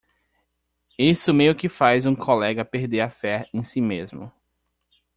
Isso 0.97 1.31
meio 1.31 1.53
que 1.53 1.69
faz 1.69 2.07
um 2.07 2.15
colega 2.15 2.65
perder 2.65 3.01
a 3.01 3.09
fé 3.11 3.47
em 3.53 3.61
si 3.61 3.79
mesmo. 3.79 4.31